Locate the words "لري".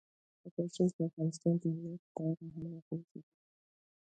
3.13-3.21